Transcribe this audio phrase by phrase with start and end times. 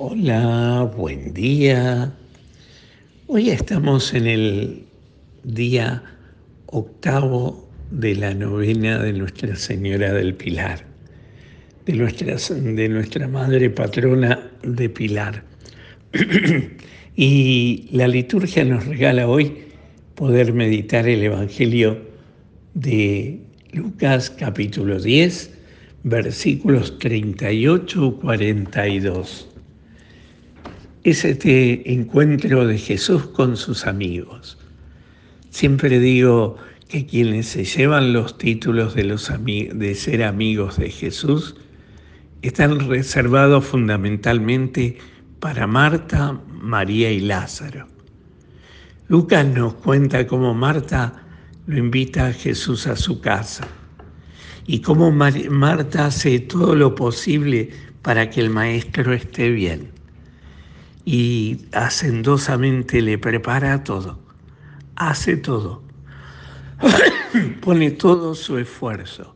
[0.00, 2.14] Hola, buen día.
[3.26, 4.84] Hoy estamos en el
[5.42, 6.04] día
[6.66, 10.84] octavo de la novena de Nuestra Señora del Pilar,
[11.84, 15.42] de nuestra, de nuestra Madre Patrona de Pilar.
[17.16, 19.64] y la liturgia nos regala hoy
[20.14, 21.98] poder meditar el Evangelio
[22.74, 23.40] de
[23.72, 25.58] Lucas capítulo 10,
[26.04, 29.47] versículos 38-42
[31.08, 34.58] es este encuentro de Jesús con sus amigos.
[35.48, 41.56] Siempre digo que quienes se llevan los títulos de, ser amigos de Jesús
[42.42, 44.98] están reservados fundamentalmente
[45.40, 47.88] para Marta, María y Lázaro.
[49.08, 51.24] Lucas nos cuenta cómo Marta
[51.66, 53.66] lo invita a Jesús a su casa
[54.66, 57.70] y cómo Marta hace todo lo posible
[58.02, 59.97] para que el maestro esté bien
[61.10, 64.18] y hacendosamente le prepara todo,
[64.94, 65.82] hace todo,
[67.62, 69.34] pone todo su esfuerzo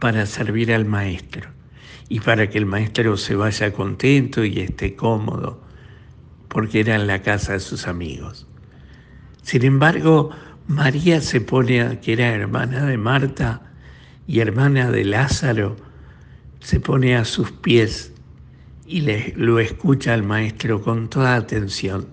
[0.00, 1.50] para servir al maestro
[2.08, 5.60] y para que el maestro se vaya contento y esté cómodo,
[6.46, 8.46] porque era en la casa de sus amigos.
[9.42, 10.30] Sin embargo,
[10.68, 13.62] María se pone, que era hermana de Marta
[14.28, 15.74] y hermana de Lázaro,
[16.60, 18.13] se pone a sus pies
[18.86, 19.00] y
[19.36, 22.08] lo escucha al maestro con toda atención.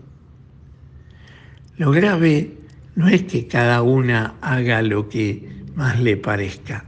[1.77, 2.57] Lo grave
[2.95, 6.85] no es que cada una haga lo que más le parezca.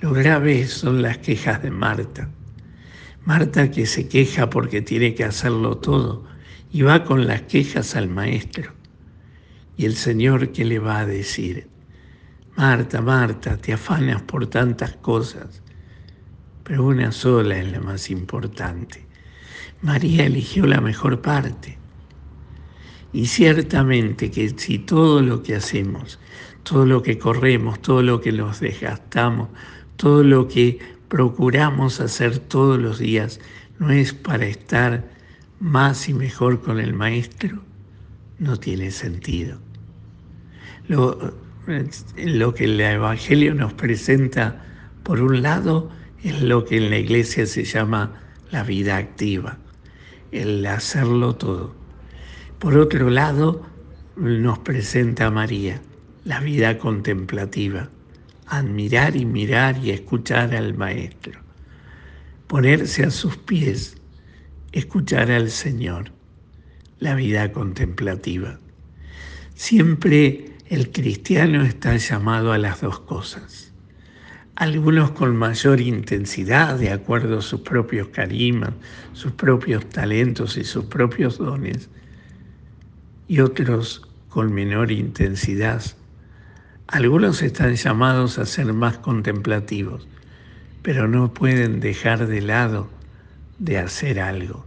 [0.00, 2.30] Lo grave son las quejas de Marta.
[3.24, 6.24] Marta que se queja porque tiene que hacerlo todo
[6.72, 8.72] y va con las quejas al maestro.
[9.76, 11.68] Y el Señor que le va a decir,
[12.56, 15.62] Marta, Marta, te afanas por tantas cosas
[16.68, 19.06] pero una sola es la más importante.
[19.80, 21.78] María eligió la mejor parte.
[23.10, 26.18] Y ciertamente que si todo lo que hacemos,
[26.64, 29.48] todo lo que corremos, todo lo que nos desgastamos,
[29.96, 30.78] todo lo que
[31.08, 33.40] procuramos hacer todos los días,
[33.78, 35.08] no es para estar
[35.60, 37.62] más y mejor con el Maestro,
[38.38, 39.58] no tiene sentido.
[40.86, 41.32] Lo,
[42.16, 44.62] lo que el Evangelio nos presenta,
[45.02, 45.90] por un lado,
[46.22, 48.20] es lo que en la iglesia se llama
[48.50, 49.58] la vida activa,
[50.32, 51.74] el hacerlo todo.
[52.58, 53.64] Por otro lado,
[54.16, 55.80] nos presenta María,
[56.24, 57.88] la vida contemplativa,
[58.46, 61.40] admirar y mirar y escuchar al Maestro,
[62.48, 63.96] ponerse a sus pies,
[64.72, 66.10] escuchar al Señor,
[66.98, 68.58] la vida contemplativa.
[69.54, 73.67] Siempre el cristiano está llamado a las dos cosas
[74.58, 78.72] algunos con mayor intensidad, de acuerdo a sus propios carismas,
[79.12, 81.88] sus propios talentos y sus propios dones,
[83.28, 85.80] y otros con menor intensidad.
[86.88, 90.08] Algunos están llamados a ser más contemplativos,
[90.82, 92.90] pero no pueden dejar de lado
[93.60, 94.66] de hacer algo.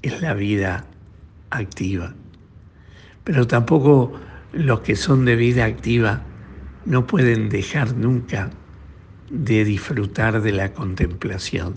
[0.00, 0.86] Es la vida
[1.50, 2.14] activa.
[3.24, 4.18] Pero tampoco
[4.54, 6.22] los que son de vida activa
[6.86, 8.50] no pueden dejar nunca
[9.30, 11.76] de disfrutar de la contemplación,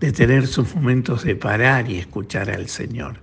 [0.00, 3.18] de tener sus momentos de parar y escuchar al Señor.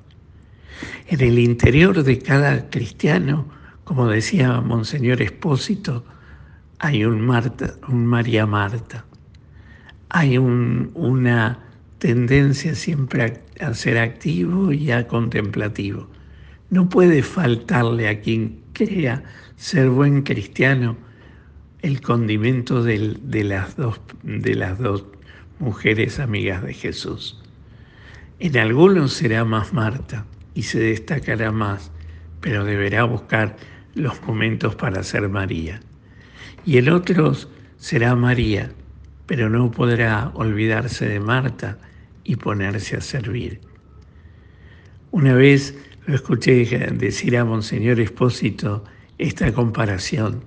[1.07, 3.47] En el interior de cada cristiano,
[3.85, 6.05] como decía Monseñor Espósito,
[6.79, 9.05] hay un, Marta, un María Marta,
[10.09, 11.59] hay una
[11.97, 16.07] tendencia siempre a, a ser activo y a contemplativo.
[16.69, 19.23] No puede faltarle a quien crea
[19.55, 20.95] ser buen cristiano
[21.81, 25.05] el condimento de, las dos, de las dos
[25.59, 27.41] mujeres amigas de Jesús.
[28.39, 31.91] En algunos será más Marta y se destacará más,
[32.41, 33.55] pero deberá buscar
[33.95, 35.81] los momentos para ser María.
[36.65, 38.71] Y en otros será María,
[39.25, 41.77] pero no podrá olvidarse de Marta
[42.23, 43.61] y ponerse a servir.
[45.11, 48.83] Una vez lo escuché decir a Monseñor Espósito
[49.17, 50.43] esta comparación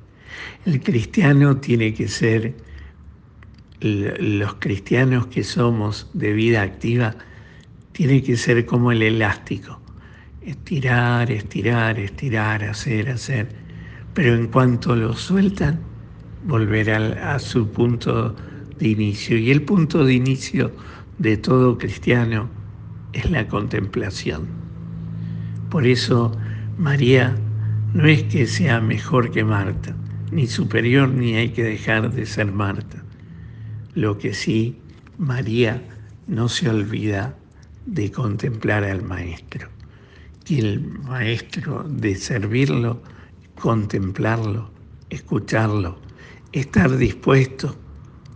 [0.65, 2.55] el cristiano tiene que ser,
[3.81, 7.17] los cristianos que somos de vida activa,
[7.93, 9.81] tiene que ser como el elástico.
[10.41, 13.49] Estirar, estirar, estirar, hacer, hacer.
[14.15, 15.81] Pero en cuanto lo sueltan,
[16.45, 18.35] volver a, a su punto
[18.79, 19.39] de inicio.
[19.39, 20.73] Y el punto de inicio
[21.19, 22.49] de todo cristiano
[23.13, 24.47] es la contemplación.
[25.71, 26.37] Por eso
[26.79, 27.35] María
[27.95, 29.95] no es que sea mejor que Marta,
[30.33, 33.05] ni superior ni hay que dejar de ser Marta.
[33.95, 34.79] Lo que sí,
[35.19, 35.83] María
[36.27, 37.37] no se olvida
[37.85, 39.69] de contemplar al Maestro.
[40.49, 43.03] Y el Maestro de servirlo,
[43.61, 44.71] contemplarlo,
[45.11, 45.99] escucharlo,
[46.53, 47.77] estar dispuesto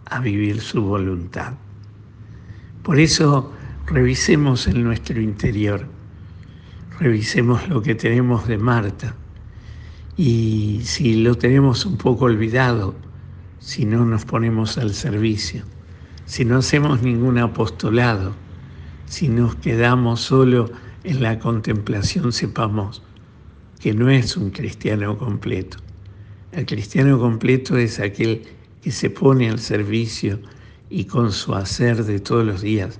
[0.04, 1.54] a vivir su voluntad.
[2.82, 3.52] Por eso
[3.86, 5.88] revisemos en nuestro interior,
[7.00, 9.16] revisemos lo que tenemos de Marta
[10.16, 12.94] y si lo tenemos un poco olvidado,
[13.58, 15.64] si no nos ponemos al servicio,
[16.24, 18.34] si no hacemos ningún apostolado,
[19.06, 20.70] si nos quedamos solo
[21.04, 23.02] en la contemplación, sepamos
[23.78, 25.78] que no es un cristiano completo.
[26.52, 28.42] El cristiano completo es aquel
[28.80, 30.40] que se pone al servicio
[30.88, 32.98] y con su hacer de todos los días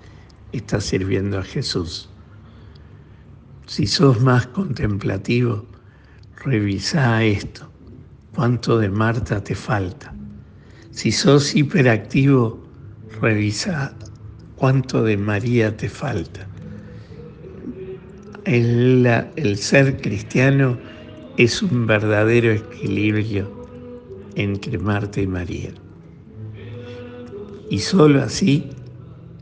[0.53, 2.11] está sirviendo a Jesús.
[3.67, 5.65] Si sos más contemplativo,
[6.45, 7.69] revisa esto.
[8.35, 10.15] ¿Cuánto de Marta te falta?
[10.91, 12.63] Si sos hiperactivo,
[13.21, 13.95] revisa
[14.57, 16.47] cuánto de María te falta.
[18.45, 19.07] El,
[19.37, 20.79] el ser cristiano
[21.37, 23.51] es un verdadero equilibrio
[24.35, 25.71] entre Marta y María.
[27.69, 28.71] Y solo así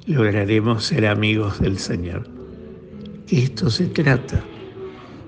[0.07, 2.27] lograremos ser amigos del Señor.
[3.27, 4.43] Que esto se trata.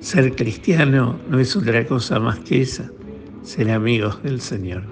[0.00, 2.90] Ser cristiano no es otra cosa más que esa,
[3.42, 4.82] ser amigos del Señor.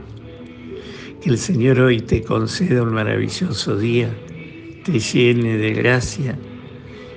[1.23, 4.15] Que el Señor hoy te conceda un maravilloso día,
[4.85, 6.39] te llene de gracia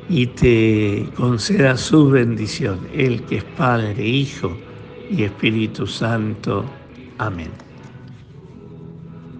[0.09, 4.57] y te conceda su bendición, Él que es Padre, Hijo
[5.09, 6.65] y Espíritu Santo.
[7.17, 7.66] Amén.